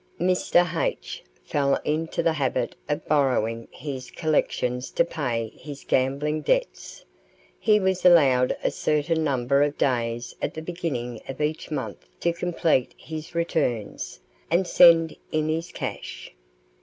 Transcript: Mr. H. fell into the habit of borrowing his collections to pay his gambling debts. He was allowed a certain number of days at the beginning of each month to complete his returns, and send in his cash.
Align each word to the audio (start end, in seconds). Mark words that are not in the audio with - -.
Mr. 0.19 0.75
H. 0.83 1.23
fell 1.43 1.75
into 1.85 2.23
the 2.23 2.33
habit 2.33 2.75
of 2.89 3.07
borrowing 3.07 3.67
his 3.69 4.09
collections 4.09 4.89
to 4.89 5.05
pay 5.05 5.49
his 5.49 5.83
gambling 5.83 6.41
debts. 6.41 7.05
He 7.59 7.79
was 7.79 8.03
allowed 8.03 8.57
a 8.63 8.71
certain 8.71 9.23
number 9.23 9.61
of 9.61 9.77
days 9.77 10.35
at 10.41 10.55
the 10.55 10.63
beginning 10.63 11.21
of 11.29 11.39
each 11.39 11.69
month 11.69 12.03
to 12.21 12.33
complete 12.33 12.95
his 12.97 13.35
returns, 13.35 14.19
and 14.49 14.65
send 14.65 15.15
in 15.31 15.49
his 15.49 15.71
cash. 15.71 16.33